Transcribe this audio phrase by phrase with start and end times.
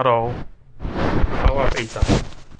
[0.00, 0.32] Hello，
[0.78, 2.00] 八卦队长。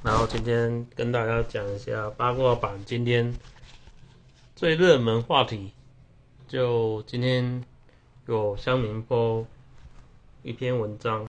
[0.03, 3.33] 然后今天跟大家讲一下八卦版今天
[4.57, 5.71] 最热门话题。
[6.49, 7.65] 就今天
[8.27, 9.47] 有香民播
[10.43, 11.29] 一篇文章，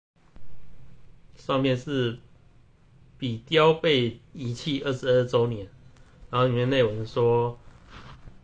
[1.35, 2.17] 上面是
[3.17, 5.67] 比雕被遗弃二十二周年，
[6.29, 7.59] 然后里面内文说，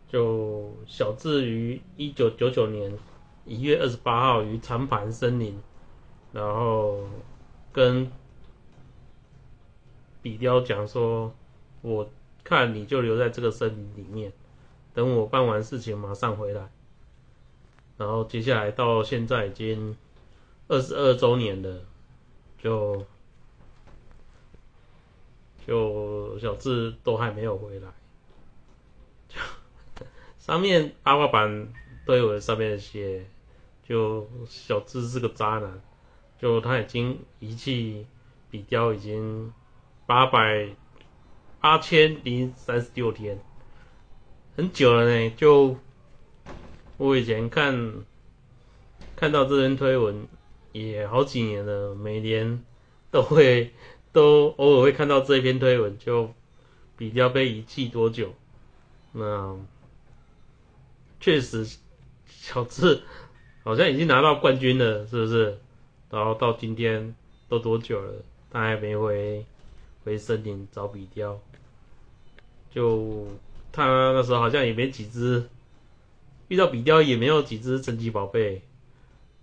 [0.06, 2.92] 就小智于一九九九年
[3.46, 5.58] 一月二十八号于长盘森林，
[6.30, 6.98] 然后
[7.74, 8.10] 跟
[10.22, 11.34] 比雕讲说，
[11.82, 12.08] 我
[12.42, 14.32] 看你就留在这个森林里面。
[14.94, 16.70] 等我办完事情，马上回来。
[17.98, 19.96] 然后接下来到现在已经
[20.68, 21.80] 二十二周年了，
[22.58, 23.04] 就
[25.66, 27.88] 就小智都还没有回来。
[29.28, 29.36] 就
[30.38, 31.72] 上面八卦版
[32.06, 33.26] 都有上面写，
[33.82, 35.82] 就小智是个渣男，
[36.44, 38.06] 就他已经遗弃
[38.50, 39.50] 比雕已经
[40.04, 40.68] 八百
[41.58, 43.40] 八千零三十六天。
[44.54, 45.78] 很久了呢，就
[46.98, 48.04] 我以前看
[49.16, 50.28] 看到这篇推文
[50.72, 52.62] 也好几年了，每年
[53.10, 53.72] 都会
[54.12, 56.34] 都偶尔会看到这篇推文，就
[56.98, 58.34] 比较被遗弃多久。
[59.12, 59.56] 那
[61.20, 61.66] 确实
[62.26, 63.00] 小智
[63.62, 65.58] 好像已经拿到冠军了，是不是？
[66.10, 67.14] 然后到今天
[67.48, 68.12] 都多久了，
[68.50, 69.44] 他还没回
[70.04, 71.40] 回森林找比雕，
[72.70, 73.26] 就。
[73.76, 75.48] 他那时候好像也没几只，
[76.46, 78.62] 遇到比雕也没有几只神奇宝贝，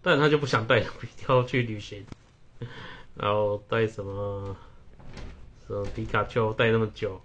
[0.01, 2.05] 但他就不想带比雕去旅行，
[3.15, 4.55] 然后带什么
[5.67, 7.19] 什么皮卡丘带那么久，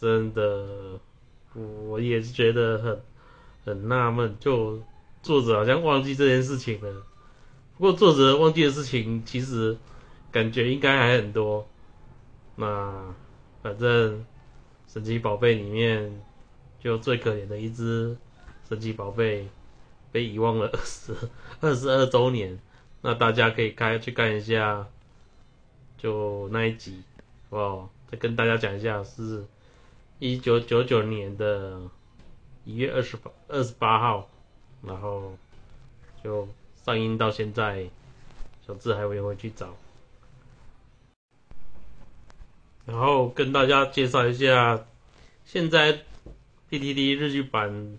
[0.00, 0.98] 真的，
[1.52, 3.02] 我也是觉得很
[3.66, 4.80] 很纳闷，就
[5.22, 7.02] 作者好像忘记这件事情了。
[7.78, 9.78] 不过作者忘记的事情其实
[10.30, 11.66] 感觉应该还很多，
[12.56, 13.14] 那
[13.62, 14.24] 反正。
[14.90, 16.22] 神奇宝贝里面，
[16.80, 18.16] 就最可怜的一只
[18.66, 19.46] 神奇宝贝
[20.10, 21.14] 被遗忘了二十
[21.60, 22.58] 二十二周年，
[23.02, 24.88] 那大家可以开去看一下，
[25.98, 27.02] 就那一集，
[27.50, 29.44] 哦，再跟大家讲一下，是
[30.18, 31.82] 一九九九年的
[32.64, 34.30] 一月二十八二十八号，
[34.82, 35.36] 然后
[36.24, 36.48] 就
[36.88, 37.90] 上映到现在，
[38.66, 39.76] 小智还没回去找。
[42.86, 44.86] 然后跟大家介绍一下，
[45.44, 46.00] 现在
[46.70, 47.98] PTT 日剧版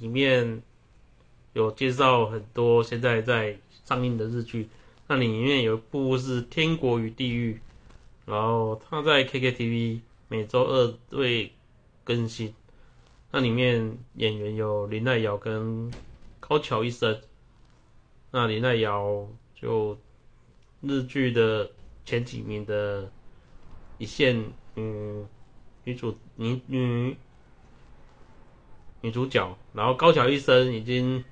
[0.00, 0.64] 里面
[1.52, 4.68] 有介绍很多现在在上映的日剧，
[5.06, 7.54] 那里面有一部是《天国与地狱》，
[8.26, 11.52] 然后它在 KKTV 每周二会
[12.02, 12.52] 更新，
[13.30, 15.92] 那里面演员有林奈瑶跟
[16.40, 17.20] 高桥一生，
[18.30, 19.98] 那林奈瑶就
[20.80, 21.70] 日剧的
[22.04, 23.10] 前几名的。
[24.00, 25.26] 一线嗯
[25.82, 27.16] 女主女女
[29.00, 31.24] 女主角，然后高桥一生已经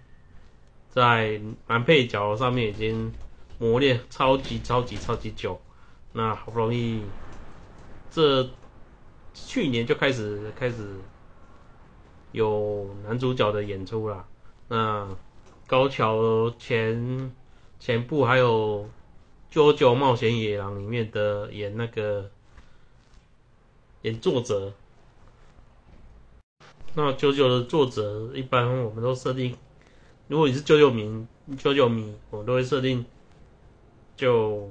[0.89, 3.13] 在男配角上面已经
[3.61, 5.61] 磨练超级超级超级久，
[6.13, 7.05] 那好不容易
[8.11, 8.51] 这
[9.33, 10.97] 去年就开始开始
[12.33, 14.27] 有男主角的演出了，
[14.67, 15.09] 那
[15.67, 17.33] 高桥前
[17.81, 18.85] 前部还有
[19.51, 22.31] 《九九冒险野狼》里面的演那个。
[24.03, 24.73] 演作者，
[26.95, 29.57] 那九九的作者一般我们都设定，
[30.29, 31.27] 如果你是九九迷，
[31.59, 33.05] 九九迷，我们都会设定，
[34.15, 34.71] 就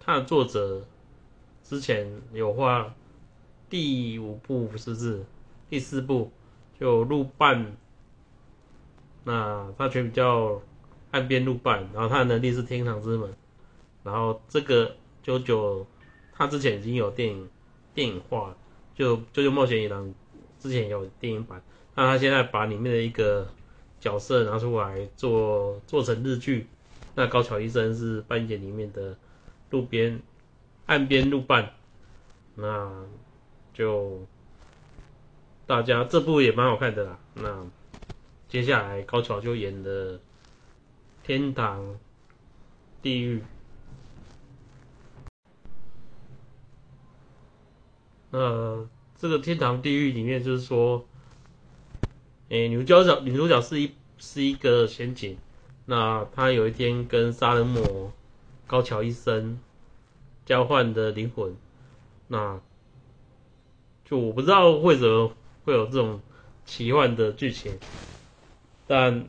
[0.00, 0.84] 他的作者
[1.62, 2.92] 之前有画
[3.70, 5.24] 第五部是不是？
[5.70, 6.32] 第四部
[6.80, 7.76] 就路伴，
[9.28, 10.60] 那他全比较
[11.12, 13.30] 岸边路伴，然后他的能力是天堂之门，
[14.02, 15.86] 然后这个九九
[16.32, 17.48] 他之前已经有电影。
[17.94, 18.54] 电影化
[18.94, 20.06] 就《九九冒险野狼》
[20.60, 21.60] 之前有电影版，
[21.96, 23.44] 那他现在把里面的一个
[23.98, 26.68] 角色拿出来做做成日剧，
[27.16, 29.16] 那高桥医生是扮演里面的
[29.70, 30.22] 路边
[30.86, 31.72] 岸边路伴，
[32.54, 32.88] 那
[33.74, 34.24] 就
[35.66, 37.18] 大家这部也蛮好看的啦。
[37.34, 37.66] 那
[38.48, 40.18] 接下来高桥就演的
[41.22, 41.98] 天堂
[43.02, 43.42] 地狱。
[48.30, 48.86] 那
[49.16, 51.06] 这个天堂地狱里面就是说，
[52.48, 55.36] 诶，女主角女主角是一是一个仙警，
[55.86, 58.12] 那她有一天跟杀人魔
[58.66, 59.58] 高桥医生
[60.46, 61.54] 交换的灵魂，
[62.28, 62.60] 那
[64.04, 65.32] 就我不知道为什么
[65.64, 66.20] 会有这种
[66.64, 67.78] 奇幻的剧情，
[68.88, 69.28] 但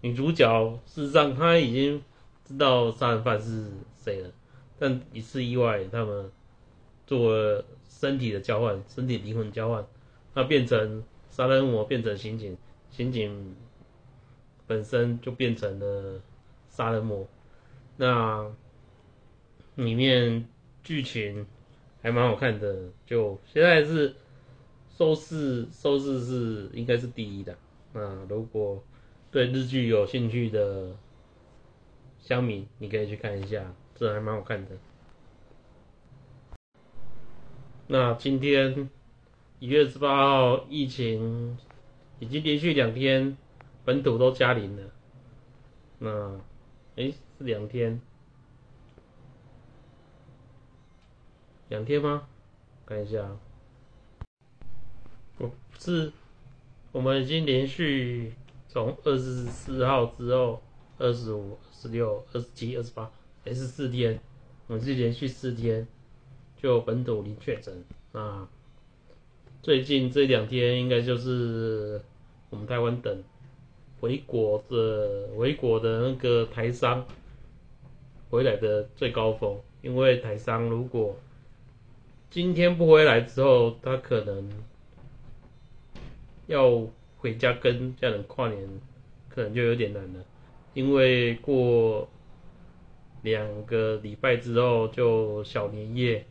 [0.00, 2.02] 女主角事实上她已经
[2.44, 3.70] 知道杀人犯是
[4.02, 4.30] 谁了，
[4.78, 6.32] 但一次意外，他们
[7.06, 9.86] 做了身体的交换，身体灵魂交换，
[10.32, 12.56] 那变成杀人魔，变成刑警，
[12.90, 13.54] 刑警
[14.66, 16.20] 本身就变成了
[16.70, 17.28] 杀人魔。
[17.98, 18.50] 那
[19.74, 20.48] 里面
[20.82, 21.46] 剧情
[22.00, 24.14] 还蛮好看的，就现在是
[24.96, 27.54] 收视收视是应该是第一的。
[27.98, 28.80] 那如果
[29.32, 30.94] 对日剧有兴趣的
[32.20, 34.70] 乡民，你可以去看一下，这还蛮好看的。
[37.88, 38.88] 那今天
[39.58, 41.58] 一月十八号，疫情
[42.20, 43.36] 已经连续两天
[43.84, 44.92] 本土都加零了。
[45.98, 46.40] 那，
[46.94, 48.00] 哎，是两天，
[51.68, 52.28] 两天吗？
[52.86, 53.36] 看一下，
[55.36, 55.50] 不
[55.80, 56.12] 是，
[56.92, 58.32] 我们已经连续
[58.68, 60.60] 从二十四号之后，
[60.98, 63.10] 二十五、十六、二十七、二十八，
[63.44, 64.18] 还是四天，
[64.66, 65.86] 我们是连续四天。
[66.60, 68.48] 就本土零确诊啊，
[69.62, 72.02] 最近这两天应该就是
[72.50, 73.22] 我们台湾等
[74.00, 77.06] 回国的回国的那个台商
[78.28, 81.16] 回来的最高峰，因为台商如果
[82.28, 84.50] 今天不回来之后，他可能
[86.48, 86.84] 要
[87.18, 88.68] 回家跟家人跨年，
[89.28, 90.24] 可能就有点难了，
[90.74, 92.08] 因为过
[93.22, 96.26] 两个礼拜之后就小年夜。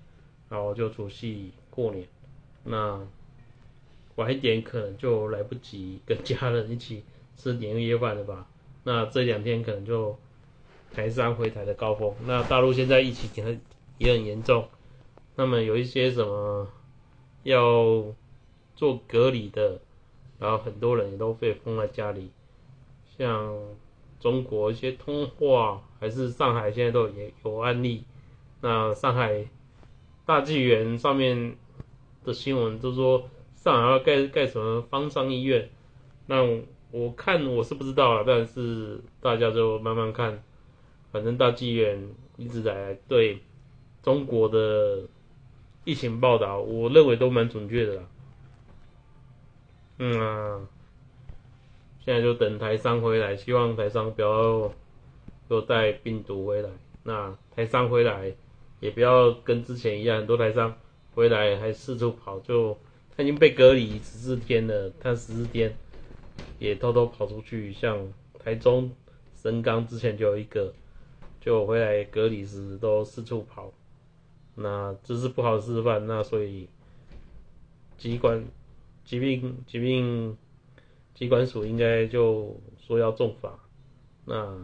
[0.50, 2.08] 然后就除夕过年，
[2.64, 3.06] 那
[4.16, 7.04] 晚一点可能就来不及跟家人一起
[7.36, 8.48] 吃年夜饭了吧？
[8.86, 10.18] 那这两天可能就
[10.94, 12.16] 台山回台的高峰。
[12.26, 13.62] 那大陆现在疫情也很
[13.98, 14.70] 也很严重，
[15.36, 16.70] 那么有一些什么
[17.44, 18.06] 要
[18.78, 19.82] 做隔离的，
[20.40, 22.32] 然后很多人也都被封在家里。
[23.18, 23.56] 像
[24.20, 28.04] 中国一些通话，还是上海现在都也有案例。
[28.62, 29.46] 那上海。
[30.28, 31.56] 大纪元上面
[32.26, 35.70] 的新闻都说上海要盖盖什么方舱医院，
[36.26, 36.44] 那
[36.92, 40.44] 我看我是不知道了，但是大家就慢慢看，
[41.14, 43.40] 反正大纪元一直在对
[44.04, 45.04] 中国的
[45.86, 48.04] 疫情报道，我认为都蛮准确的啦。
[49.98, 50.68] 嗯啊，
[52.04, 54.72] 现在就等台商回来，希望台商不要
[55.50, 56.70] 又带病毒回来。
[57.04, 58.36] 那台商回来。
[58.80, 60.78] 也不要跟之前一样，很多台商
[61.16, 62.78] 回来还四处跑，就
[63.16, 65.76] 他已经被隔离十四天了，他十四天
[66.60, 67.98] 也偷偷跑出去，像
[68.38, 68.92] 台中
[69.34, 70.72] 神冈之前就有一个，
[71.42, 73.74] 就回来隔离时都四处跑，
[74.54, 76.70] 那这是不好示范，那所以
[77.98, 78.46] 机关
[79.08, 80.38] 疾病疾病
[81.16, 83.58] 疾管署应该就说要重罚，
[84.26, 84.56] 那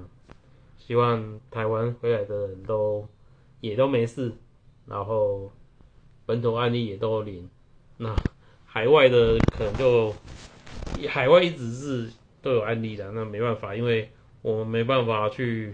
[0.77, 3.07] 希望台湾回来的人都。
[3.63, 4.29] 也都没事，
[4.85, 5.49] 然后
[6.25, 7.49] 本土案例也都零，
[7.95, 8.13] 那
[8.65, 10.13] 海外的可能就
[11.07, 12.11] 海外一直是
[12.41, 14.09] 都有案例的，那没办法，因为
[14.41, 15.73] 我们没办法去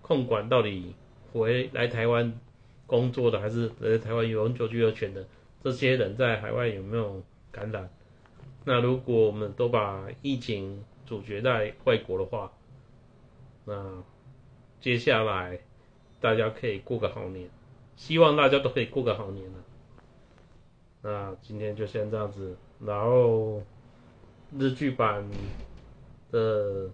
[0.00, 0.94] 控管到底
[1.34, 2.32] 回来台湾
[2.86, 5.28] 工作的还是在台湾永久居留权的
[5.62, 7.22] 这些人在海外有没有
[7.52, 7.88] 感染？
[8.64, 12.50] 那如果我们都把疫情阻绝在外国的话，
[13.66, 14.02] 那
[14.80, 15.60] 接下来。
[16.22, 17.50] 大家可以过个好年，
[17.96, 19.58] 希望大家都可以过个好年了。
[21.02, 23.60] 那今天就先这样子，然后
[24.56, 25.28] 日剧版
[26.30, 26.86] 的《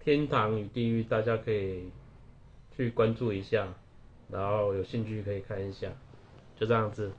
[0.00, 1.88] 天堂与地狱》，大家可以
[2.76, 3.72] 去关注一下，
[4.28, 5.88] 然后有兴趣可以看一下，
[6.56, 7.12] 就这样子。